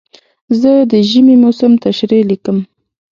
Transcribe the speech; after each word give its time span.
زه 0.59 0.71
د 0.91 0.93
ژمي 1.09 1.35
موسم 1.43 1.73
تشریح 1.85 2.21
لیکم. 2.31 2.57